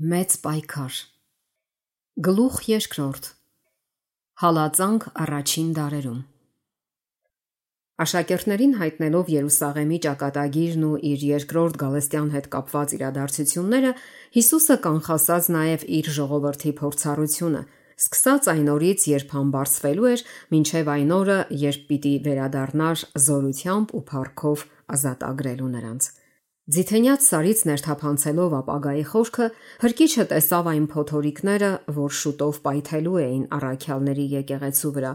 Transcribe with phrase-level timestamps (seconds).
[0.00, 0.94] Մեծ պայքար.
[2.24, 3.26] Գլուխ երկրորդ.
[4.40, 6.22] Հալածանք առաջին դարերում.
[8.00, 13.92] Աշակերտներին հայտնելով Երուսաղեմի ճակատագիրն ու իր երկրորդ գալստյան հետ կապված իրադարձությունները,
[14.32, 17.62] Հիսուսը կանխասած նաև իր ժողովրդի փորձառությունը,
[18.00, 21.38] սկսած այն օրից, երբ համբարձվելու էր, մինչև այն օրը,
[21.68, 24.66] երբ պիտի վերադառնար զորությամբ ու փառքով
[24.96, 26.12] ազատագրելու նրանց։
[26.70, 29.46] Ձիթենյաց սարից ներթափանցելով ապագայի խորքը,
[29.82, 35.10] Փրկիչը տեսավ այն փոթորիկները, որ շուտով պայթելու էին առաքյալների եկեղեցու վրա,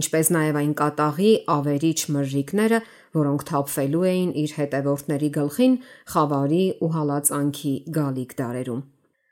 [0.00, 2.82] ինչպես նաև այն կատաղի ավերիչ մրրիկները,
[3.16, 5.78] որոնք թափվելու էին իր հետևորդների գլխին
[6.12, 8.84] խավարի ու հալածանքի գալիք դարերում։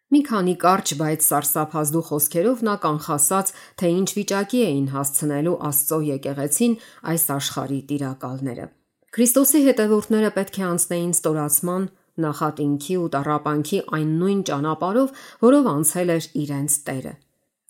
[0.09, 6.81] Մի քանի կարճ, բայց սարսափազդու խոսքերով նա կանխասաց, թե ինչ վիճակի էին հասցնելու Աստծո եկեղեցին
[7.13, 8.69] այս աշխարհի տիրակալները։
[9.09, 11.85] Քրիստոսի հետևորդները պետք է անցնեին ստորացման,
[12.25, 17.15] նախատինքի ու տառապանքի այն նույն ճանապարհով, որով անցել էր իրենց Տերը։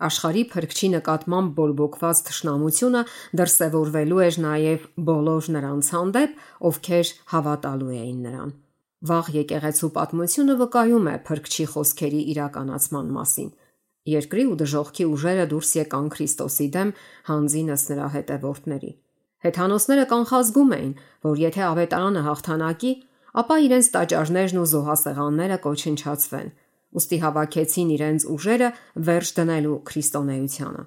[0.08, 3.00] Աշխարհի փրկչի նկատմամբ բորբոքված թշնամությունը
[3.38, 6.36] դրսևորվելու էր նաև բոլոր նրանց հանդեպ,
[6.70, 8.52] ովքեր հավատալու էին նրան։
[9.08, 13.50] Վաղ եկեղեցու պատմությունը վկայում է փրկչի խոսքերի իրականացման մասին։
[14.18, 16.94] Երկրի ու դժողքի ուժերը դուրս եկան Քրիստոսի դեմ
[17.30, 18.92] հանձինս նրա հետևորդների։
[19.46, 20.94] Հեթանոսները կանխազգում էին,
[21.28, 22.92] որ եթե ավետարանը հաղթանակի,
[23.38, 26.48] ապա իրենց տաճարներն ու զոհասեղանները կոչնչացվեն,
[26.98, 28.70] ուստի հավաքեցին իրենց ուժերը
[29.08, 30.82] վերջ դնելու քրիստոնեությանը։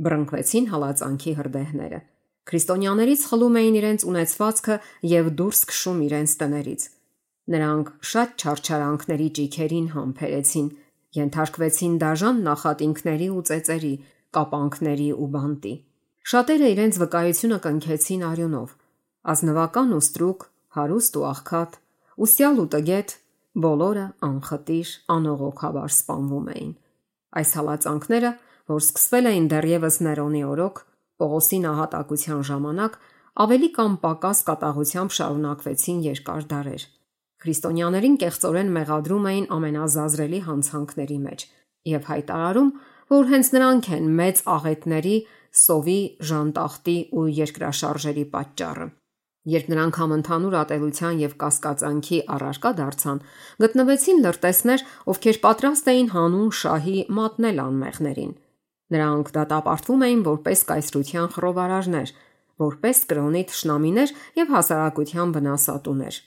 [0.00, 2.00] Բռնկվեցին հալածանքի հրդեհները։
[2.50, 4.76] Քրիստոնյաներից խլում էին իրենց ունեցվածքը
[5.10, 6.86] եւ դուրս քշում իրենց տներից։
[7.50, 10.68] Նրանք շատ չարչարանքների ճիգերին համբերեցին,
[11.20, 13.94] ենթարկվեցին դաժան նախատինքների ու ծեծերի,
[14.40, 15.74] կապանքների ու բանտի։
[16.30, 18.74] Շատերը իրենց վկայությունը կնքեցին արյունով։
[19.32, 20.42] Ազնվական ու ստրուկ,
[20.76, 21.72] հարուստ ու աղքատ,
[22.26, 23.14] ուսյալ ու տգետ,
[23.64, 26.70] բոլորը անխտիր, անողոքաբար սպանվում էին։
[27.40, 28.30] Այս հալածանքները,
[28.70, 30.78] որ սկսվել էին դեռևս Ներոնի օրոք,
[31.18, 32.94] Պողոսի նահատակության ժամանակ,
[33.42, 36.86] ավելի կամ պակաս կատաղությամբ շարունակվեցին երկար դարեր։
[37.40, 41.44] Քրիստոնյաներին կեղծորեն մեղադրում էին ամենազազրելի հանցանքների մեջ
[41.90, 42.70] եւ հայտարարում,
[43.10, 45.16] որ հենց նրանք են մեծ աղետների,
[45.50, 46.00] սովի,
[46.30, 48.86] ժանտախտի ու երկրաշարժերի պատճառը։
[49.50, 53.20] Երբ նրանք համընդհանուր ատելության եւ կասկածանքի առարկա դարձան,
[53.64, 58.34] գտնվեցին լրտեսներ, ովքեր պատրաստ էին հանուն շահի մատնել անմեղներին։
[58.90, 62.12] Նրանք դատապարտվում էին որպես կայսրության խռովարարներ,
[62.60, 66.20] որպես կրոնի թշնամիներ եւ հասարակության վնասատուներ։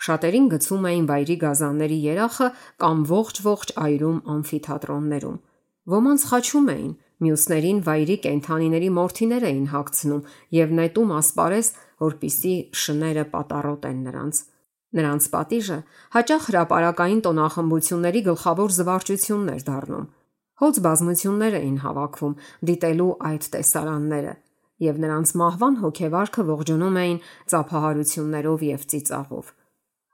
[0.00, 2.48] Շատերին գցում էին վայրի գազանների երախը
[2.82, 5.36] կամ ողջ-ողջ այրում ամֆիթատրոններում։
[5.94, 6.92] Ոմանց խաչում էին,
[7.24, 10.22] մյուսներին վայրի կենթանիների մորթիներ էին հագցնում
[10.56, 11.68] եւ նետում ասպարեզ,
[12.04, 14.40] որpիսի շները պատառոտեն նրանց։
[15.00, 15.78] Նրանց պատիժը
[16.16, 20.06] հաճախ հրաապարակային տոնախմբությունների գլխավոր զվարճությունն էր դառնում։
[20.60, 22.34] Հոց բազմություններ էին հավաքվում
[22.68, 24.34] դիտելու այդ տեսարանները,
[24.80, 27.18] եւ նրանց մահվան հոգեվարքը ողջունում էին
[27.52, 29.54] ծափահարություններով եւ ծիծաղով։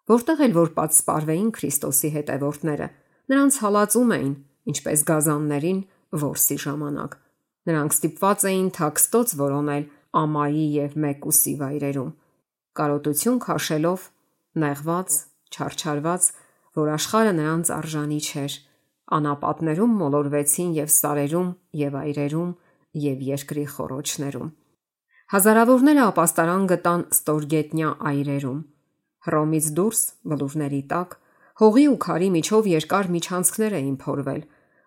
[0.06, 2.88] Որտեղ էլ որ պատսպարվեին Քրիստոսի հետևորդները,
[3.32, 4.34] նրանց հալածում էին,
[4.70, 5.80] ինչպես գազաններին
[6.14, 7.16] որսի ժամանակ։
[7.66, 9.86] Նրանք ստիպված էին թաքստոց որոնել
[10.20, 12.12] ամայի եւ մեկուսի վայրերում։
[12.76, 14.04] Կարոտություն քաշելով,
[14.62, 15.16] նեղված,
[15.56, 16.28] չարչարված,
[16.76, 18.54] որ աշխարը նրանց արժանի չէր,
[19.16, 21.50] անապատներում մոլորվեցին եւ սարերում
[21.80, 22.50] եւ այրերում
[23.06, 24.50] եւ երկրի խորոչներում։
[25.26, 28.58] Հազարավորները ապաստարան գտան ստորգետնյա այրերում։
[29.26, 30.02] Հռոմից դուրս
[30.32, 31.16] բլուրների տակ
[31.60, 34.42] հողի ու քարի միջով երկար միջանցքներ էին փորվել,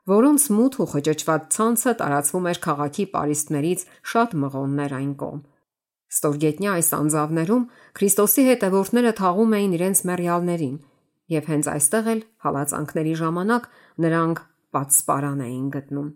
[0.09, 3.81] որոնց մութ ու խճճված ցանցը տարածվում էր քաղաքի պարիսպներից
[4.13, 5.41] շատ մղոններ այն կողմ։
[6.09, 7.65] Ստորգետնյա այս անձավներում
[7.99, 10.77] Քրիստոսի հետևորդները թաղում էին իրենց մեռյալներին,
[11.29, 13.67] եւ հենց այստեղ էլ հալածանքների ժամանակ
[14.05, 14.41] նրանք
[14.73, 16.09] պատսպարան էին գտնում։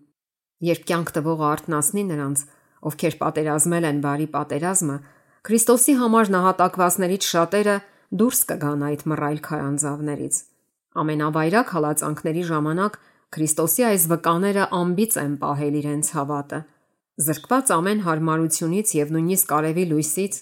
[0.64, 2.44] Երբ կյանք տվողը արթնացնի նրանց,
[2.90, 4.98] ովքեր պատերազմել են բարի պատերազմը,
[5.44, 7.74] Քրիստոսի համար նահատակվածներից շատերը
[8.20, 10.36] դուրս կգան այդ մռայլ քարանձավներից։
[11.04, 13.00] Ամենավայրակ հալածանքների ժամանակ
[13.34, 16.60] Քրիստոսի այս վկաները անբիծ են պահել իրենց հավատը։
[17.24, 20.38] Զրկված ամեն հարմարությունից եւ նույնիսկ արևի լույսից,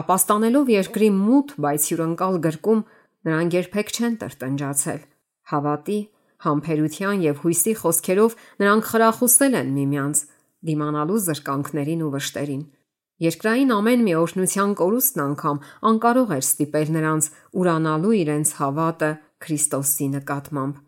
[0.00, 2.80] ապաստանելով երկրի մութ, բայց հյուրընկալ գրկում,
[3.26, 5.02] նրանք երբեք չեն տրտնջացել։
[5.50, 5.98] Հավատի,
[6.46, 10.24] համբերության եւ հույսի խոսքերով նրանք խրախուսել են միմյանց
[10.70, 12.64] դիմանալու զրկանքներին ու վշտերին։
[13.26, 17.30] Երկրային ամեն մի օրհնության կորուստն անգամ անկարող էր ստիպել նրանց
[17.62, 19.10] ուրանալու իրենց հավատը
[19.46, 20.85] Քրիստոսի նկատմամբ։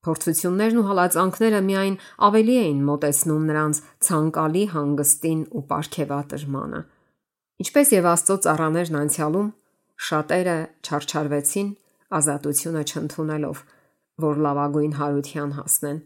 [0.00, 6.80] Փորձություններն ու հալածանքները միայն ավելի էին մոտեցնում նրանց ցանկալի հանգստին ու ապարքեվատրմանը։
[7.60, 9.50] Ինչպես եւ Աստծո ծառաներն անցյալում,
[10.00, 11.68] շատերը չարչարվեցին
[12.20, 13.60] ազատությունը չընդունելով,
[14.24, 15.98] որ լավագույն հարության հասնեն։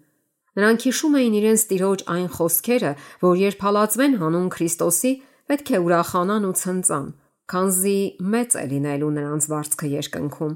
[0.54, 2.90] Նրանք հիշում էին իրենց տիրոջ այն խոսքերը,
[3.22, 5.12] որ երբ հալածվեն հանուն Քրիստոսի,
[5.50, 7.06] պետք է ուրախանան ու ցնծան,
[7.54, 7.98] քանզի
[8.34, 10.54] մեծ է լինելու նրանց վարձքը երկնքում,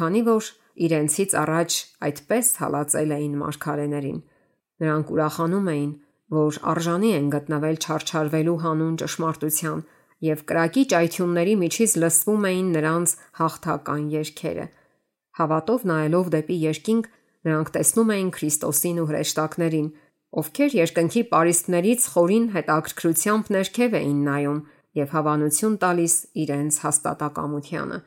[0.00, 0.50] քանի որ
[0.86, 4.20] իրենցից առաջ այդպես հալածել էին մարգարեներին։
[4.80, 5.92] Նրանք ուրախանում էին,
[6.30, 9.80] որ արժանի են գտնվել չարչարվելու հանուն ճշմարտության,
[10.20, 14.66] եւ կրակի ճայթյունների միջից լսվում էին նրանց հաղթական երգերը։
[15.40, 17.06] Հավատով նայելով դեպի երկինք,
[17.48, 19.88] նրանք տեսնում էին Քրիստոսին ու հրեշտակներին,
[20.40, 24.60] ովքեր երկնքի պարիսպներից խորին հետաքրքրությամբ ներքև էին նայում
[25.00, 26.14] եւ հավանություն տալիս
[26.44, 27.98] իրենց հաստատակամությանը։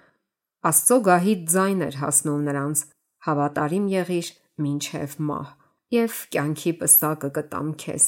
[0.64, 2.84] Աստծո գահից ձայն էր հասնում նրանց.
[3.24, 4.28] հավատարիմ եղիր
[4.64, 5.48] մինչև մահ
[5.96, 8.06] եւ կյանքի պսակը կտամ քեզ։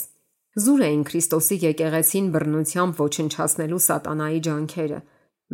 [0.55, 4.99] Զուր էին Քրիստոսի եկեղեցին բռնությամբ ոչնչացնելու սատանայի ջանքերը։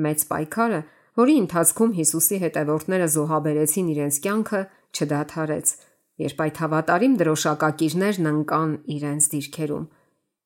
[0.05, 0.81] Մեծ պայքարը,
[1.21, 4.61] որի ընթացքում Հիսուսի հետևորդները զոհաբերեցին իրենց կյանքը,
[4.91, 5.73] չդադարեց,
[6.21, 9.85] երբ այդ հավատարիմ դրոշակակիրներն ընկան իրենց դիրքերում։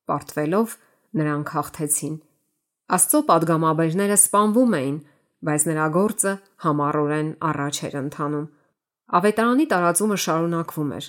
[0.06, 0.76] Պարտվելով
[1.20, 2.16] նրանք հաղթեցին։
[2.96, 4.98] Աստծո падգամաբերները սպանվում էին
[5.44, 6.32] բայց նրա գործը
[6.64, 8.46] համառորեն առաջ էր ընթանում։
[9.16, 11.08] Ավետարանի տարածումը շարունակվում էր։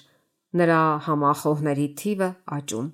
[0.58, 2.88] Նրա համախոհների թիվը աճում։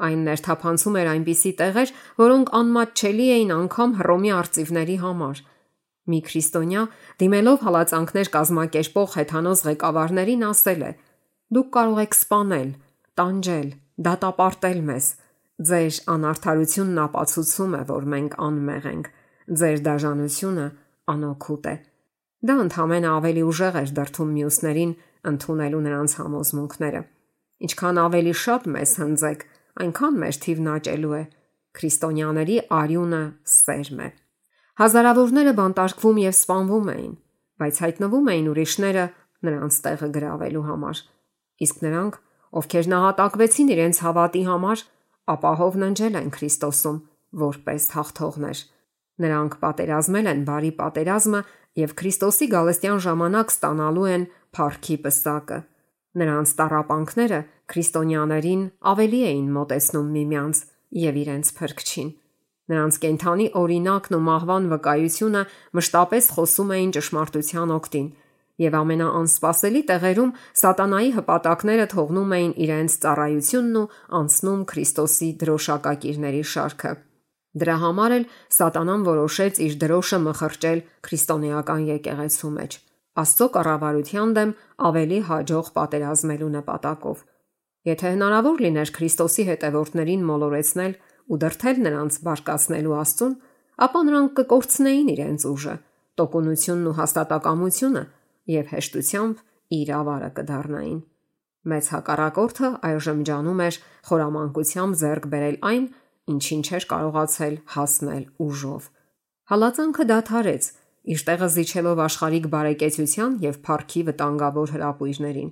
[0.00, 5.42] Այն ներթափանցում էր այնպիսի տեղեր, որոնք անմատչելի էին անգամ Հռոմի արծիվների համար։
[6.10, 6.82] Մի քրիստոնյա
[7.20, 10.92] դիմելով հալածանքներ կազմակերպող հեթանոս ղեկավարներին ասել է.
[11.54, 12.70] Դուք կարող եք սپانել,
[13.20, 13.68] տանջել,
[14.08, 15.06] դատապարտել մեզ։
[15.70, 19.10] Ձեր անարթարությունն ապացուցում է, որ մենք անմեղ ենք
[19.50, 20.66] Ձեր դաժանությունը
[21.10, 21.74] անօգուտ է։
[22.40, 24.92] Դա ընդհանրապես ավելի ուժեղ էր դրթում մյուսներին
[25.30, 27.00] ընդունելու նրանց համոզմունքները։
[27.66, 29.42] Ինչքան ավելի շատ մեզ հնձեք,
[29.84, 31.22] այնքան մեր թիվն աճելու է։
[31.80, 33.22] Քրիստոնյաների արյունը
[33.54, 34.08] սերմ է։
[34.80, 37.12] Հազարավորները բանտարկվում եւ սպանվում էին,
[37.60, 39.04] բայց հայտնվում էին ուրիշները
[39.50, 41.02] նրանց տեղը գրավելու համար։
[41.60, 42.14] Իսկ նրանք,
[42.60, 44.82] ովքեր նահատակվեցին իրենց հավատի համար,
[45.34, 46.98] ապահով ննջել են Քրիստոսում
[47.44, 48.62] որպես հաղթողներ։
[49.20, 51.40] Նրանք պատերազմել են բարի պատերազմը
[51.80, 54.24] եւ Քրիստոսի գալստյան ժամանակ ստանալու են
[54.56, 55.58] փառքի պսակը։
[56.20, 57.40] Նրանց տարապանքները
[57.70, 58.62] քրիստոնյաներին
[58.92, 60.62] ավելի էին մոտեցնում միմյանց
[61.00, 62.08] եւ իրենց փրկչին։
[62.70, 65.42] Նրանց կենթանի օրինակն ու մահվան վկայությունը
[65.78, 68.08] մշտապես խոսում էին ճշմարտության օգտին,
[68.60, 70.32] եւ ամենաանսպասելի տեղերում
[70.62, 73.86] սատանայի հպատակները թողնում էին իրենց ծառայությունն ու
[74.20, 76.92] անցնում Քրիստոսի դրոշակակիրների շարքը։
[77.58, 78.24] Դրա համար էլ
[78.54, 82.76] սատանան որոշեց իր դրոշը մխրճել քրիստոնեական եկեղեցու մեջ։
[83.20, 84.52] Աստծո կառավարության դեմ
[84.90, 87.24] ավելի հաջող պատերազմելու նպատակով։
[87.90, 90.94] Եթե հնարավոր լիներ Քրիստոսի հետևորդներին մոլորեցնել
[91.30, 93.34] ու դրթել նրանց բարկացնելու Աստծուն,
[93.86, 95.74] ապա նրանք կկորցնեին իրենց ուժը,
[96.20, 98.02] տոկունությունն ու հաստատակամությունը
[98.54, 99.40] եւ հեշտությամբ
[99.80, 101.00] իր ավարը կդառնային։
[101.70, 103.78] Մեծ հակառակորդը այժմ ջանում էր
[104.10, 105.84] խորամանկությամբ ձեռք բերել այն,
[106.34, 108.90] ինչին չէր կարողացել հասնել ուժով։
[109.50, 110.64] Հալածանքը դադարեց,
[111.10, 115.50] իր տեղը զիջելով աշխարհիկ բարեկեցության եւ փառքի վտանգավոր հրապույրներին։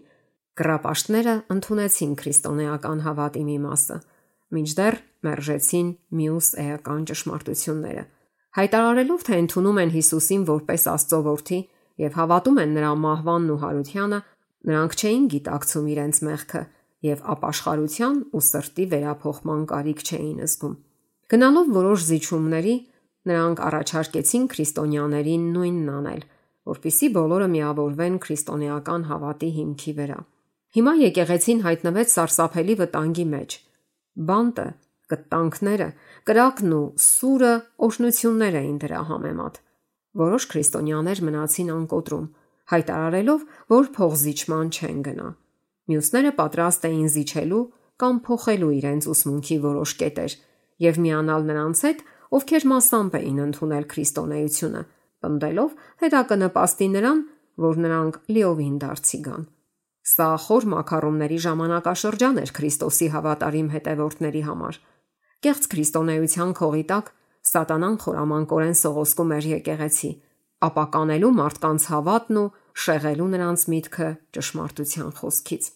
[0.59, 3.99] Գրապաշտները ընդունեցին քրիստոնեական հավատի մի մասը
[4.55, 4.97] մինչդեռ
[5.27, 5.89] մերժեցին
[6.19, 8.05] մյուս էական ճշմարտությունները։
[8.59, 11.59] Հայտարարելով, թե ընդունում են Հիսուսին որպես Աստծո որդի
[12.05, 14.21] եւ հավատում են նրա մահվանն ու հարությանը,
[14.69, 16.63] նրանք չէին գիտակցում իրենց մեղքը
[17.07, 20.75] եւ ապաշխարության ու սրտի վերափոխման կարիք չէին զգում։
[21.29, 22.75] Գնալով որոշ զիջումների,
[23.29, 26.23] նրանք առաջարկեցին քրիստոնյաներին նույնն անել,
[26.69, 30.19] որpիսի բոլորը միավորվեն քրիստոնեական հավատի հիմքի վրա։
[30.79, 33.59] Հիմա եկեղեցին հայտնվեց սարսափելի վտանգի մեջ
[34.29, 34.67] բանտը,
[35.13, 35.89] կտանքները,
[36.29, 37.53] կրակն ու սուրը
[37.87, 39.61] օշնություններ էին դրա համեմատ։
[40.19, 42.27] Որոշ քրիստոնյաներ մնացին անկոտրում,
[42.73, 45.29] հայտարարելով, որ փողզիչման չեն գնա։
[45.89, 47.63] Մյուսները պատրաստ էին զիջելու
[47.99, 50.35] կամ փոխելու իրենց ուսմունքի որոշ կետեր
[50.85, 52.03] եւ միանալ նրանց հետ,
[52.39, 54.83] ովքեր մասամբ էին ընդունել քրիստոնեությունը,
[55.25, 55.71] պնդելով
[56.05, 57.23] հետակնպաստի նրան,
[57.59, 59.49] որ նրանք լիովին դարձի գան։
[60.09, 64.79] Սա խոր մակարոնների ժամանակաշրջան էր Քրիստոսի հավատարիմ հետևորդների համար։
[65.45, 67.11] Կեղծ քրիստոնեության քողի տակ
[67.49, 70.11] սատանան խորամանկորեն սողոսկում էր եկեղեցի,
[70.69, 72.47] ապականելու մարդկանց հավատն ու
[72.85, 75.69] շեղելու նրանց միտքը ճշմարտության խոսքից։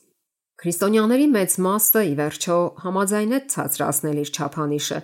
[0.62, 4.98] Քրիստոնյաների մեծ մասը ի վերջո համաձայնեց ցածրացնել իր չափանիշը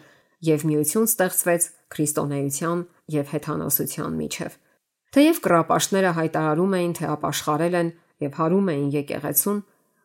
[0.48, 2.84] եւ միություն ստեղծվեց քրիստոնեության
[3.14, 4.54] եւ հեթանոսության միջև։
[5.18, 7.90] Թեև կրապաշտները հայտարարում էին, թե ապաշխարել են
[8.22, 9.58] եւ հարում էին եկեղեցուն,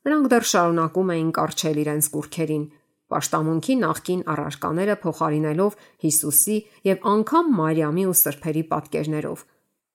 [0.09, 2.65] նրանք դեռ շարունակում էին կարճել իրենց կուրքերին,
[3.13, 6.57] պաշտամունքի նախքին առարկաները փոխարինելով Հիսուսի
[6.89, 9.43] եւ անգամ Մարիամի ու սրբերի պատկերներով։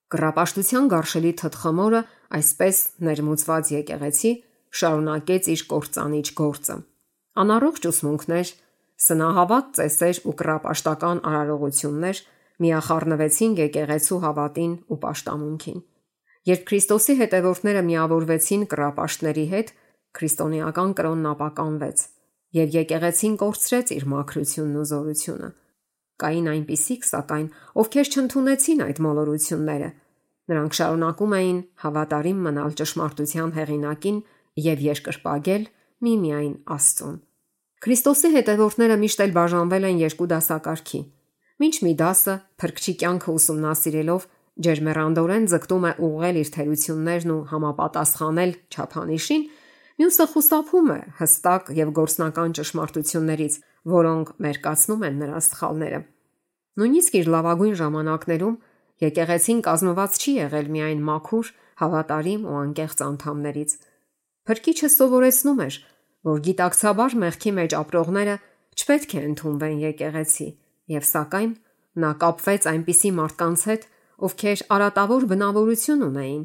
[0.09, 2.01] Կռապաշտության գարշելի թթխմորը,
[2.39, 2.77] այսպես
[3.09, 4.31] ներմուծված եկեղեցի,
[4.79, 6.77] շարունակեց իր կործանիչ գործը։
[7.39, 8.53] Անառողջ ուսմունքներ,
[9.09, 12.23] սնահավատ ծեսեր ու կռապաշտական արարողություններ
[12.59, 15.81] միախառնվեցին եկեղեցու հավատին ու պաշտամունքին։
[16.49, 19.73] Երբ Քրիստոսի հետևորդները միավորվեցին կռապաշտների հետ,
[20.19, 22.05] քրիստոնեական կրոնն ապականվեց
[22.59, 25.51] եւ եկեղեցին կորցրեց իր մաքրությունն ու զորությունը։
[26.19, 27.49] Կային այնպիսիք, սակայն,
[27.79, 29.91] ովքեր չընդունեցին այդ մոլորությունները։
[30.49, 34.19] Նրանք շարունակում էին հավատարիմ մնալ ճշմարտության հեղինակին
[34.65, 35.69] եւ երկրպագել
[36.09, 37.17] միմիայն Աստծուն։
[37.79, 41.01] Քրիստոսի հետևորդները միշտ էլ բաժանվել են երկու դասակարգի։
[41.59, 44.27] Մինչ մի դասը փրկչի կյանքը ուսումնասիրելով
[44.67, 49.45] ջերմեռանդորեն ձգտում է ուղղել իր թերություններն ու համապատասխանել չափանիշին,
[49.99, 53.55] մյուսը խուսափում է հստակ եւ գործնական ճշմարտություններից,
[53.95, 56.01] որոնք մերկացնում են նրա սխալները։
[56.79, 58.59] Նույնիսկ իր լավագույն ժամանակներում
[59.03, 63.75] եկեղեցին կազմված չի եղել միայն մաքուր, հավատարիմ ու անկեղծ անդամներից։
[64.49, 65.75] Փրկիչը սովորեցնում էր,
[66.29, 68.37] որ գիտակցաբար մեղքի մեջ ապրողները
[68.79, 70.49] չպետք է ընդունվեն եկեղեցի,
[70.95, 71.51] եւ սակայն
[72.05, 73.83] նա կապվեց այնպիսի մարդկանց հետ,
[74.29, 76.45] ովքեր արատավոր բնավորություն ունեին,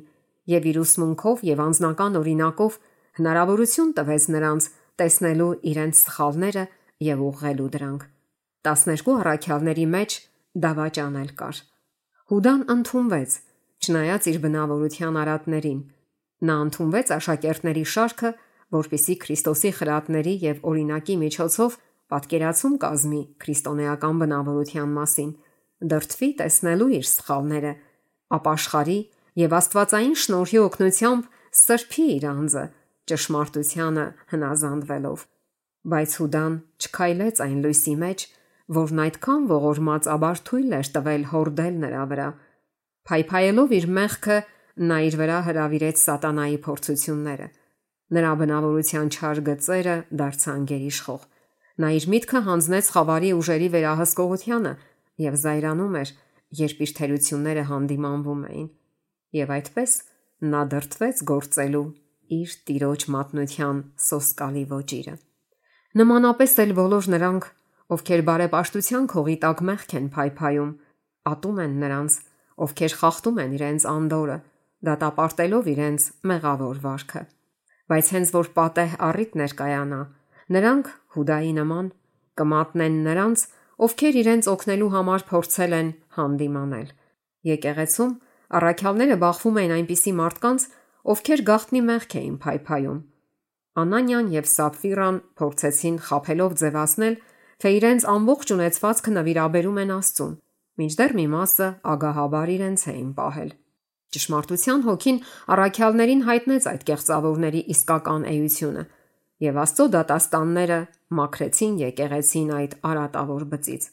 [0.54, 2.78] եւ իր ուսմունքով եւ անznական օրինակով
[3.24, 4.68] հնարավորություն տվեց նրանց
[5.00, 6.64] տեսնելու իրենց սխալները
[7.08, 8.04] եւ ուղղելու դրանք։
[8.68, 10.20] 12 առաքյալների մեջ
[10.64, 11.58] դավաճան էլ կար։
[12.34, 13.32] Հուդան ընդունվեց,
[13.84, 15.80] չնայած իր բնավորության արատներին։
[16.44, 18.32] Նա ընդունվեց աշակերտների շարքը,
[18.78, 21.78] որպիսի Քրիստոսի խրատների եւ օրինակի միջոցով
[22.14, 25.34] պատկերացում կազմի քրիստոնեական բնավորության մասին,
[25.94, 27.74] դրթվի տեսնելու իր սխալները,
[28.38, 29.00] ապաշխարի
[29.44, 31.30] եւ Աստվածային շնորհի օգնությամբ
[31.64, 32.66] սրբի իր անձը
[33.14, 35.30] ճշմարտությանը հնազանդվելով
[35.84, 38.22] բայց Հուդան չքայլեց այն լույսի մեջ,
[38.78, 42.28] որն այդքան ողորմածաբար թույլ էր տվել հորդել նրա վրա։
[43.10, 44.38] Փայփայելով իր մեղքը,
[44.74, 47.48] նա իր վրա հravirեց սատանայի փորձությունները։
[48.14, 51.28] Նրա բնավորության չար գծերը դարձան գերիշխող։
[51.84, 54.74] Նա իր միտքը հանձնեց խավարի ուժերի վերահսկողությանը
[55.24, 56.10] եւ զայրանում էր,
[56.64, 58.68] երբ իր թերությունները հանդիմանվում էին։
[59.34, 59.92] Եվ այդպես
[60.54, 61.86] նա դրթվեց գործելու
[62.38, 63.78] իր տիրոջ մատնության
[64.08, 65.16] սոսկալի ոճիրը։
[65.94, 67.44] Նմանապես էլ բոլոր նրանք,
[67.94, 70.72] ովքեր բարեպաշտության քողի տակ մեղք են փայփայում,
[71.34, 72.16] ատում են նրանց,
[72.64, 74.38] ովքեր խախտում են իրենց անդորը,
[74.88, 77.22] դատապարտելով իրենց մեղավոր վարքը։
[77.94, 80.02] Բայց հենց որ պատեհ առիթ ներկայանա,
[80.58, 81.88] նրանք Հուդայի նման
[82.40, 83.46] կմատնեն նրանց,
[83.88, 86.92] ովքեր իրենց օգնելու համար փորձել են հանդիմանել։
[87.54, 88.14] Եկեղեցում
[88.60, 90.70] առաքյալները բախվում էին այնպիսի մարդկանց,
[91.14, 93.02] ովքեր գաղտնի մեղք էին փայփայում
[93.74, 97.16] Անանյան եւ Սապֆիրան փորձեցին խափելով ձևացնել,
[97.64, 100.36] թե իրենց ամբողջ ունեցվածքը նվիրաբերում են Աստծուն,
[100.82, 103.50] մինչդեռ մի մասը ագահաբար իրենց էին պահել։
[104.14, 105.18] Ճշմարտության հոգին
[105.56, 108.84] առաքյալներին հայտնեց այդ կեղծավորների իսկական էությունը,
[109.44, 110.80] եւ Աստծո դատաստանները
[111.20, 113.90] մաքրեցին եկեղեցին այդ արատավոր բծից։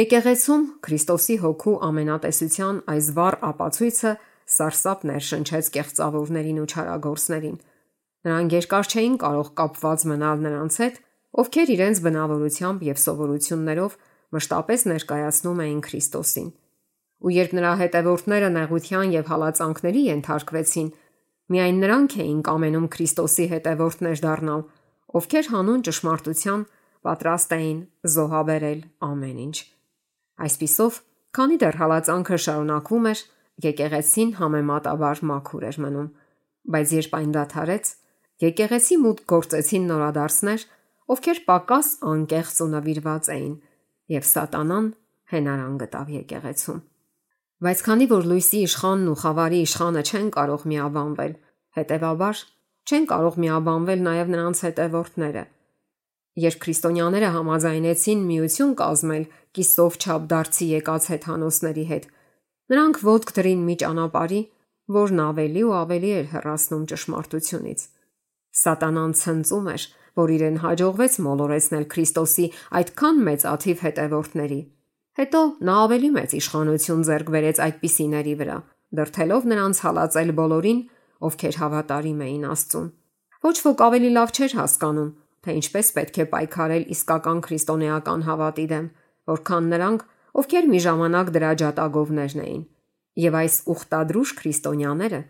[0.00, 4.12] Եկեղեցում Քրիստոսի հոգու ամենատեսության այս վառ ապացույցը
[4.50, 7.58] սարսափ ներշնչեց կեղծավորներին ու չարագործներին
[8.20, 10.96] Նրանք երկար չէին կարող կապված մնալ նրանց հետ,
[11.40, 13.94] ովքեր իրենց բնավորությամբ եւ սովորություններով
[14.36, 16.50] մշտապես ներկայացնում էին Քրիստոսին։
[17.20, 20.88] Ու երբ նրա հետևորդները նեղության եւ հալածանքների ենթարկվեցին,
[21.50, 24.62] միայն նրանք էին կամենում Քրիստոսի հետևորդներ դառնալ,
[25.20, 26.60] ովքեր հանուն ճշմարտության
[27.06, 27.78] պատրաստ էին
[28.14, 29.56] զոհաբերել ամեն ինչ։
[30.40, 31.00] Այսպիսով,
[31.36, 33.24] քանի դեռ հալածանքը շարունակվում էր,
[33.70, 36.12] եկեղեցին համեմատաբար մաքուր էր մնում,
[36.70, 37.90] բայց երբ այն դադարեց,
[38.40, 40.62] Եկեղեցի մուտք գործեցին նորադարձներ,
[41.12, 43.56] ովքեր պակաս անկեղծ ու նվիրված էին,
[44.16, 44.86] եւ Սատանան
[45.32, 46.78] հենարան գտավ եկեղեցում։
[47.60, 51.32] Բայց քանի որ լույսի իշխանն ու խավարի իշխանը չեն կարող միաբանվել,
[51.76, 52.38] հետեւաբար
[52.88, 55.42] չեն կարող միաբանվել նաեւ նրանց հետևորդները։
[56.40, 62.08] Երբ քրիստոնյաները համաձայնեցին միություն կազմել կիսով չափ դարձի եկած հեթանոսների հետ,
[62.72, 64.42] նրանք ոտք դրին մի ճանապարհի,
[64.96, 67.80] որն ավելի ու ավելի էր հեռացնում ճշմարտությունից։
[68.60, 69.82] Սատանան ցնծում էր,
[70.20, 72.46] որ իրեն հաջողվեց մոլորեցնել Քրիստոսի
[72.80, 74.60] այդքան մեծ աթիվ հետևորդների։
[75.18, 78.58] Հետո նա ավելի մեծ իշխանություն ձեռք բերեց այդպիսիների վրա,
[79.00, 80.80] դրթելով նրանց հալածել բոլորին,
[81.30, 82.86] ովքեր հավատարիմ էին Աստծուն։
[83.40, 88.86] Ոչ ոք ավելի լավ չէր հասկանում, թե ինչպես պետք է պայքարել իսկական քրիստոնեական հավատի դեմ,
[89.30, 90.00] որքան նրանք,
[90.40, 92.62] ովքեր մի ժամանակ դրա ջատագովներն էին։
[93.20, 95.20] Եվ այս ուխտադրուժ քրիստոնյաները,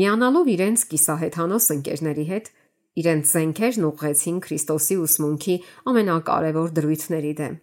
[0.00, 2.50] միանալով իրենց կիսահեթանոս ընկերների հետ,
[3.00, 5.56] իրենց զենքերն ուղղեցին Քրիստոսի ուսմունքի
[5.90, 7.54] ամենակարևոր դրույթների դեմ։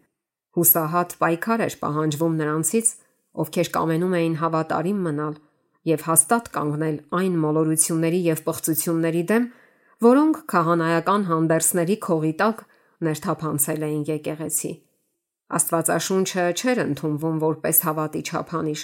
[0.58, 2.88] Հուսահատ պայքար էր պահանջվում նրանցից,
[3.44, 5.36] ովքեր կամենում էին հավատարիմ մնալ
[5.88, 9.46] եւ հաստատ կանգնել այն մոլորությունների եւ պղծությունների դեմ,
[10.08, 12.64] որոնք քահանայական հանդերսների քողի տակ
[13.08, 14.72] ներթափանցել էին եկեղեցի։
[15.58, 18.82] Աստվածաշունչը չէր ընդունվում որպես հավատի չափանիշ։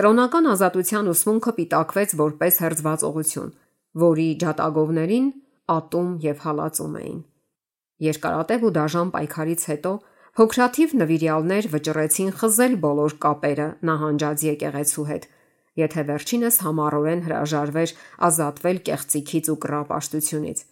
[0.00, 3.52] Կրոնական ազատության ուսմունքը պիտակվեց որպես հերձվածողություն,
[4.02, 5.28] որի ջատագովներին
[5.76, 7.20] ատում եւ հալածում էին։
[8.02, 9.92] Երկարատև ու դաժան պայքարից հետո
[10.32, 15.26] փոքրաթիվ նվիրյալներ վճռեցին խզել բոլոր կապերը նահանջած եկեղեցու հետ,
[15.80, 17.92] եթե վերջինս համառորեն հրաժարվեր
[18.28, 20.62] ազատվել կեղծիքից ու կռապաշտությունից։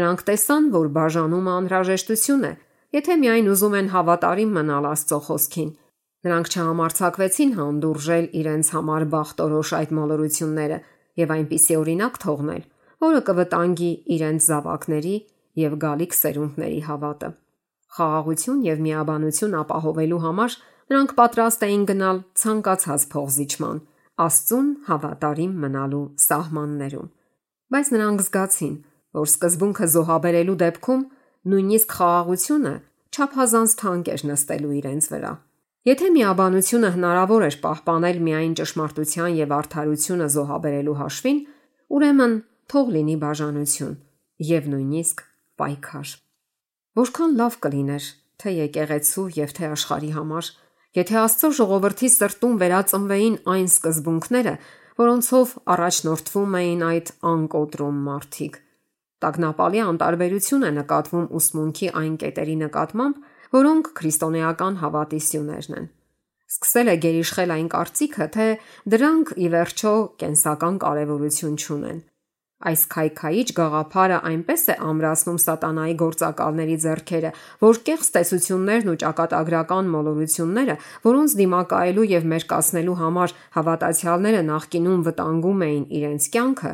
[0.00, 2.52] Նրանք տեսան, որ բաժանումը անհրաժեշտություն է,
[2.96, 5.70] եթե միայն ուզում են հավատարիմ մնալ Աստծո խոսքին։
[6.22, 10.78] Նրանք չհամարցակվեցին հանդուրժել իրենց համար բախտորոշ այդ մոլորությունները
[11.20, 12.66] եւ այնպիսի օրինակ թողնել,
[13.04, 15.16] որը կվտանգի իրենց զավակների
[15.68, 17.34] եւ գալիք սերունդների հավատը։
[17.92, 20.54] Խաղաղություն եւ միաբանություն ապահովելու համար
[20.92, 23.80] նրանք պատրաստ էին գնալ ցանկացած փողզիչման,
[24.22, 27.06] Աստծուն հավատարիմ մնալու սահմաններում։
[27.72, 28.74] Բայց նրանք զգացին,
[29.16, 31.02] որ սկզբունքը զոհաբերելու դեպքում
[31.52, 32.74] նույնիսկ խաղաղությունը
[33.12, 35.32] չափազանց թանկ էր նստելու իրենց վրա։
[35.82, 41.40] Եթե միաբանությունը հնարավոր էր պահպանել միայն ճշմարտության եւ արդարությունը զոհաբերելու հաշվին,
[41.96, 42.36] ուրեմն
[42.72, 43.96] թող լինի բաժանություն
[44.52, 45.24] եւ նույնիսկ
[45.58, 46.21] պայքար։
[46.98, 48.06] Որքան լավ կլիներ
[48.42, 50.48] թե եկեղեցու եւ թե աշխարհի համար,
[50.98, 54.52] եթե Աստծո ժողովրդի սրտում վերածնվեին այն սկզբունքները,
[55.00, 58.60] որոնցով առաջնորդվում էին այդ անկոտրում մարդիկ։
[59.22, 65.90] Տագնապալի անտարբերություն է նկատվում ուսմունքի այն կետերի նկատմամբ, որոնք քրիստոնեական հավատի սյուներն են։
[66.52, 68.46] Սկսել է գերիշխել այն կարծիքը, թե
[68.92, 72.02] դրանք ի վերջո կենսական կարևորություն չունեն։
[72.62, 77.30] Այս քայքայիչ գաղափարը այնպես է ամրացնում սատանայի գործակալների ձեռքերը,
[77.64, 80.76] որ կեղծ տեսություններն ու ճակատագրական մոլորությունները,
[81.06, 86.72] որոնց դիմակայելու եւ մերկացնելու համար հավատացյալները նախկինում վտանգում էին իրենց կյանքը,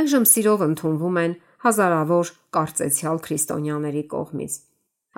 [0.00, 1.32] այժմ սիրով ընդունվում են
[1.64, 4.52] հազարավոր կարծեցյալ քրիստոնյաների կողմից։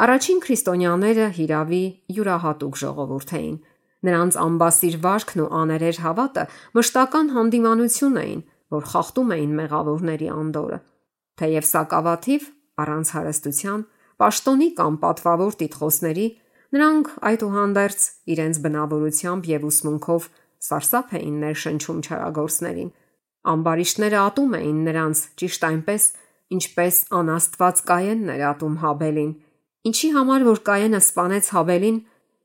[0.02, 1.84] Առաջին քրիստոնյաները հիրավի
[2.16, 3.56] յուրահատուկ ժողովուրդ էին։
[4.02, 6.44] Նրանց ամբասիր վարքն ու աներեր հավատը
[6.78, 8.40] մշտական հանդիմանություն էին,
[8.72, 10.78] որ խախտում էին մեղավորների անդորը։
[11.42, 12.46] Թեև սակավաթիվ
[12.82, 13.84] առանց հարստության,
[14.22, 16.26] պաշտոնի կամ պատվավոր տիտղոսների
[16.72, 20.28] նրանք այդուհանդերձ իրենց բնավորությամբ եւ ուսմունքով
[20.62, 22.90] սարսափ էին ներշնչում չարագործներին։
[23.52, 26.04] Ամբարիշները ատում էին նրանց ճիշտ այնպես,
[26.56, 29.32] ինչպես անաստված կայաններ ատում Հաբելին։
[29.90, 31.98] Ինչի համար որ կայանը սپانեց Հաբելին,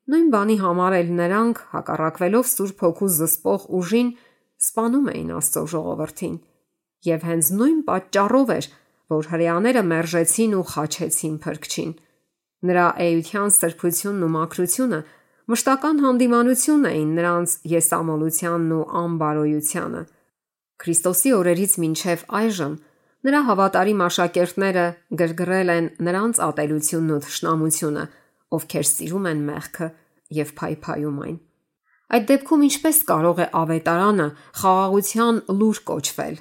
[0.08, 4.10] նույն բանի համար էլ նրանք հակառակվելով Սուրբ Հոգու զսպող ուժին
[4.63, 6.36] սպանում էին Աստծո ժողովրդին,
[7.08, 8.67] եւ հենց նույն պատճառով էր,
[9.13, 11.91] որ հрեաները մերժեցին ու խաչեցին փրկչին։
[12.67, 15.00] Նրա էյության սրբությունն ու մաքրությունը
[15.48, 20.02] մշտական հանդիմանություն էին նրանց եսամոլությանն ու անբարոյությանը։
[20.84, 22.74] Քրիստոսի օրերից մինչև այժմ
[23.28, 24.86] նրա հավատարիմ աշակերտները
[25.22, 28.06] գրգռել են նրանց ատելությունն ու թշնամությունը,
[28.58, 29.88] ովքեր սիրում են մեղքը
[30.38, 31.38] եւ փայփայում այն։
[32.08, 34.28] Այդ դեպքում ինչպես կարող է ավետարանը
[34.62, 36.36] խաղաղության լուր կոչվել։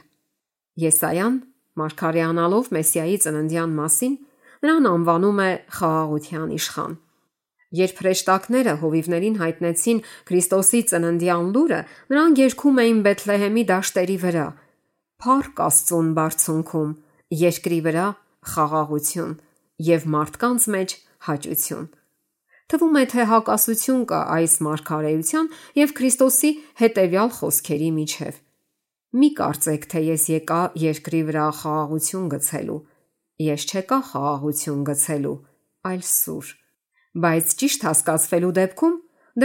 [0.86, 1.40] Եսայան,
[1.80, 4.14] մարգարեանալով Մեսիայի ծննդյան մասին,
[4.66, 6.94] նրան անվանում է խաղաղության իշխան։
[7.76, 9.98] Երբ հրեշտակները հովիվներին հայտնեցին
[10.28, 11.80] Քրիստոսի ծննդյան լուրը,
[12.14, 14.46] նրանք երգում էին Բեթլեհեմի դաշտերի վրա.
[15.26, 16.94] Փառք Աստծուն բարձունքում,
[17.42, 18.06] երկրի վրա
[18.54, 19.34] խաղաղություն
[19.90, 21.86] եւ մարդկանց մեջ հաճություն։
[22.66, 25.48] Թվում է թե հակասություն կա այս մարգարեության
[25.78, 26.50] եւ Քրիստոսի
[26.80, 28.40] հետեւյալ խոսքերի միջև։
[29.16, 32.80] Մի կարծեք, թե ես եկա երկրի վրա խաղաղություն գցելու։
[33.46, 35.36] Ես չեկա խաղաղություն գցելու,
[35.86, 36.50] այլ սուր։
[37.22, 38.96] Բայց ճիշտ հասկացվելու դեպքում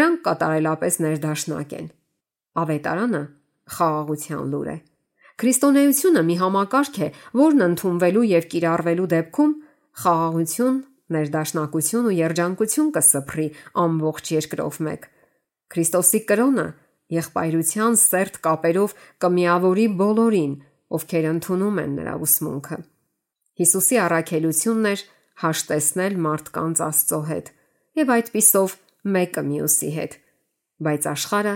[0.01, 1.87] դրանք կատարելապես ներդաշնակ են։
[2.61, 3.23] Ավետարանը
[3.77, 4.77] խաղաղության լուր է։
[5.41, 7.07] Քրիստոնեությունը մի համակարգ է,
[7.37, 9.53] որն ընդունվելու եւ կիրառվելու դեպքում
[10.01, 10.77] խաղաղություն
[11.15, 13.47] ներդաշնակություն ու երջանկություն կսփռի
[13.83, 15.07] ամբողջ երկրով մեկ։
[15.71, 16.67] Քրիստոսի կրոնը
[17.15, 18.95] եղբայրության սերտ կապերով
[19.25, 20.53] կմիավորի բոլորին,
[20.97, 22.77] ովքեր ընդունում են նրա ուսմունքը։
[23.61, 25.03] Հիսուսի առաքելությունն էր
[25.41, 27.51] հաշտեցնել մարդկանց Աստծո հետ
[28.01, 28.75] եւ այդпիսով
[29.15, 30.17] մեկը մյուսի հետ։
[30.81, 31.55] Բայց աշխարը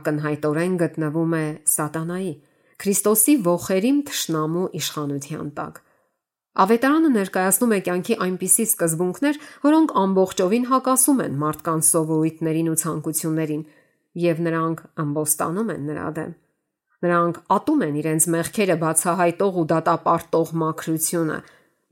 [0.00, 2.32] ակնհայտորեն գտնվում է սատանայի
[2.80, 5.80] Քրիստոսի ողերիմ թշնամու իշխանության տակ։
[6.50, 13.62] Ավետարանը ներկայացնում է կյանքի այնպիսի սկզբունքներ, որոնք ամբողջովին հակասում են մարդկանց սովորույթներին ու ցանկություններին,
[14.18, 16.32] եւ նրանք ամբոստանում են նրա դեմ։
[17.00, 21.38] Նրանք ատում են իրենց մեղքերը բացահայտող ու դատապարտող մաքրությունը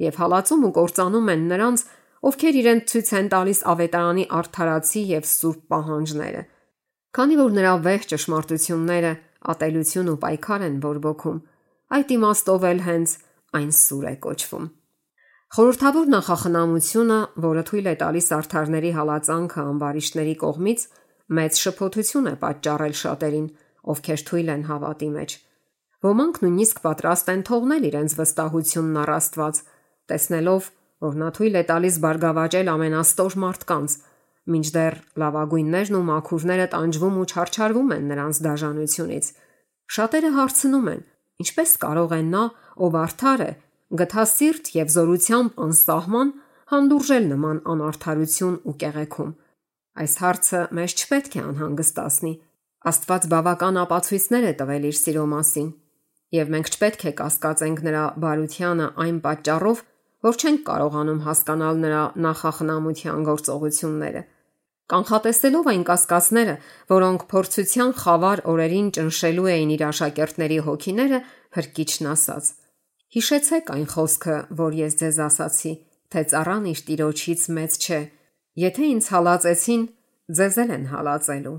[0.05, 1.85] եւ հալածում ու կործանում են նրանց,
[2.29, 6.43] ովքեր իրենց ցույց են տալիս ավետարանի արդարացի եւ սուրբ պահանջները։
[7.19, 9.13] Քանի որ նրա վեհ ճշմարտությունները
[9.55, 11.39] ատելություն ու պայքար են բորբոքում։
[11.99, 13.15] Այդ իմաստով էլ հենց
[13.57, 14.67] այն սուր է կոչվում։
[15.49, 20.81] Խորհրդավոր նախախնամությունը, որը թույլ է տալիս արթարների հալածանքը ամբարիշտների կողմից,
[21.39, 23.47] մեծ շփոթություն է պատճառել շատերին,
[23.93, 25.37] ովքեր թույլ են հավատի մեջ։
[26.09, 29.57] Ոմանք նույնիսկ պատրաստ են թողնել իրենց վստահությունն առ Աստված,
[30.13, 30.69] տեսնելով,
[31.09, 33.97] որ նա թույլ է տալիս բարգավաճել ամենաստոր մարդկանց,
[34.49, 39.27] մինչդեռ լավագույններն ու մաքուրները տանջվում ու չարչարվում են նրանց դաժանությունից։
[39.97, 41.03] Շատերը հարցնում են.
[41.43, 42.45] Ինչպես կարող է նա,
[42.85, 43.51] ով արդար է,
[43.99, 46.33] գթասիրտ եւ զորությամբ անսահման
[46.73, 49.31] հանդուրժել նման անարթարություն ու կեղեքում։
[49.99, 52.33] Այս հարցը մեզ չպետք է անհանգստացնի։
[52.89, 55.71] Աստված բավական ապացույցներ է տվել իր սիրո մասին,
[56.39, 59.81] եւ մենք չպետք է կասկածենք նրա բարությանը այն պատճառով,
[60.29, 64.23] որ չենք կարողանում հասկանալ նրա նախախնամության գործողությունները։
[64.89, 66.55] Կանխատեսելով այն կասկածները,
[66.89, 71.19] որոնք փորձության խավար օրերին ճնշելու էին իր աշակերտների հոգիները,
[71.59, 72.49] հրկիչն ասաց.
[73.17, 75.73] Հիշեցեք այն խոսքը, որ ես ձեզ ասացի,
[76.13, 78.01] թե ծառան իր տիրոջից մեծ չէ։
[78.65, 79.83] Եթե ինձ հալածեցին,
[80.39, 81.59] ձեզ էլ են հալածելու։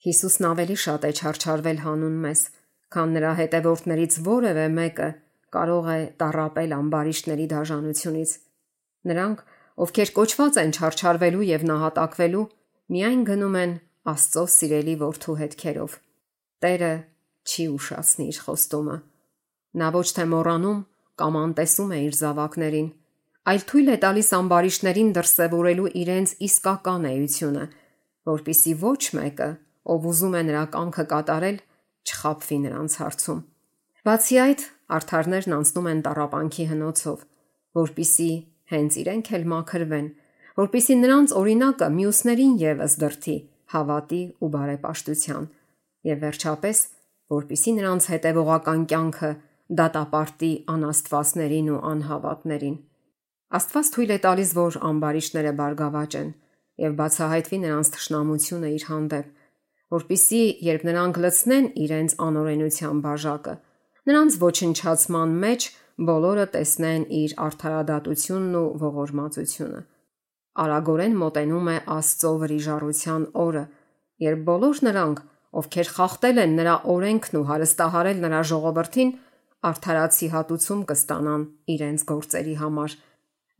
[0.00, 2.44] Հիսուսն ավելի շատ է չարչարվել հանուն մեզ,
[2.92, 5.08] քան նրա հետևորդներից որևէ մեկը
[5.54, 8.32] կարող է տարապել ամբարիշտների դաժանությունից։
[9.10, 9.44] Նրանք,
[9.80, 12.46] ովքեր կոչված են չարչարվելու եւ նահատակվելու,
[12.94, 13.72] միայն գնում են
[14.10, 15.96] Աստծո սիրելի որդու հետքերով։
[16.64, 16.92] Տերը
[17.50, 18.96] չի ուշացնի իր խոստումը։
[19.80, 20.80] Նա ոչ թե մոռանում
[21.20, 22.88] կամ անտեսում է իր զավակներին,
[23.50, 27.64] այլ թույլ է տալիս ամբարիշտներին դրսևորելու իրենց իսկական էությունը,
[28.30, 29.50] որpիսի ոչ մեկը,
[29.90, 31.58] ով ուզում է նրա կամքը կատարել,
[32.10, 33.40] չխապվի նրանց հարցում։
[34.00, 34.60] Բացի այդ,
[34.96, 37.24] արթարներն անցնում են տարապանքի հնոցով,
[37.80, 38.30] որpիսի
[38.70, 40.08] հենց իրենք էլ մաքրվեն,
[40.60, 43.36] որpիսի նրանց օրինակը մյուսներին եւս դրթի
[43.70, 45.44] հավատի ու բարեպաշտության,
[46.10, 46.78] եւ վերջապես,
[47.30, 49.30] որpիսի նրանց հետևողական կյանքը
[49.80, 52.78] դատապարտի անաստվածներին ու անհավատներին։
[53.60, 56.30] Աստված թույլ է տալիս, որ ամբարիշտները բարգավաճեն
[56.80, 59.30] եւ բացահայտվի նրանց ճշնամությունը իր հանդեպ,
[59.94, 63.54] որpիսի երբ նրանք լցնեն իրենց անօրենության բաժակը,
[64.10, 65.66] նրանց ոչնչացման մեջ
[66.08, 69.80] բոլորը տեսնեն իր արդարադատությունն ու ողորմածությունը։
[70.64, 73.64] Արագորեն մոտենում է Աստծո վրիժառության օրը,
[74.24, 75.20] երբ բոլոր նրանք,
[75.60, 79.12] ովքեր խախտել են նրա օրենքն ու հարստահարել նրա ժողովրդին,
[79.70, 82.96] արդարացի հատուցում կստանան իրենց գործերի համար։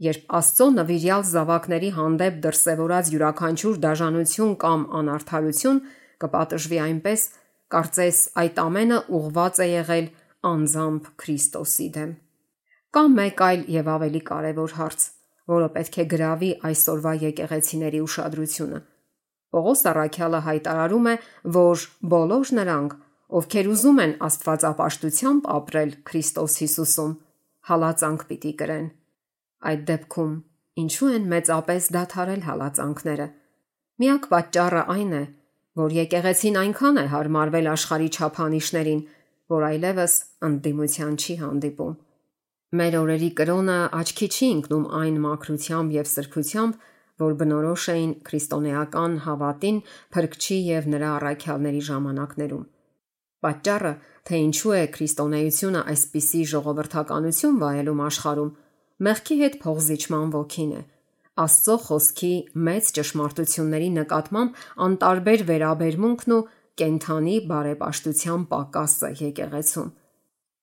[0.00, 5.83] Երբ Աստծո նվիրյալ զավակների հանդեպ դրսևորած յուրաքանչյուր դաժանություն կամ անարթարություն
[6.24, 7.26] կպատժվի այնպես,
[7.74, 10.11] կարծես այդ ամենը ուղված է եղել
[10.50, 12.18] անձամբ Քրիստոսի դեմ։
[12.90, 15.03] Կա մեկ այլ եւ ավելի կարևոր հարց,
[15.50, 18.81] որը պետք է գրավի այսօրվա եկեղեցիների ուշադրությունը։
[19.55, 21.14] Պողոս Առաքյալը հայտարարում է,
[21.55, 22.96] որ բոլոր նրանք,
[23.40, 27.14] ովքեր ուզում են Աստվածապաշտությամբ ապրել Քրիստոս Հիսուսում,
[27.70, 28.87] հալածանք պիտի կրեն։
[29.70, 30.35] Այդ դեպքում
[30.83, 33.31] ինչու են մեծապես դադարել հալածանքները։
[34.00, 35.24] Միակ պատճառը այն է,
[35.79, 39.03] որ եկեղեցին այնքան է հարմարվել աշխարհի չափանիշներին,
[39.55, 40.14] որ այլևս
[40.50, 41.98] ընդդիմության չի հանդիպում։
[42.70, 46.74] Մեր օրերի կրոնը աչքի չի ընկնում այն մաքրությամբ եւ սրբությամբ,
[47.20, 49.80] որ բնորոշ էին քրիստոնեական հավատին
[50.14, 52.62] փրկչի եւ նրա առաքյալների ժամանակներում։
[53.40, 53.92] Պատճառը,
[54.30, 58.54] թե ինչու է քրիստոնեությունը այսպիսի ժողովրդականություն վայելում աշխարհում,
[59.11, 60.83] մեղքի հետ փողզիչման ոգին է։
[61.40, 62.35] Աստծո խոսքի
[62.70, 66.42] մեծ ճշմարտությունների նկատմամբ անտարբեր վերաբերմունքն ու
[66.80, 69.90] կենթանի բարեպաշտության պակասը եկեղեցում։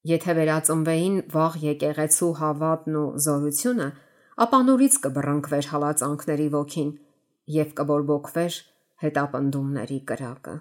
[0.06, 3.88] Եթե վերածնվեին վաղ եկեղեցու հավատն ու զորությունը,
[4.46, 6.92] ապա նորից կբռնկվեր հալածանքների ոգին
[7.58, 8.60] եւ կբորբոքվեր
[9.04, 10.56] հետապնդումների կրակը։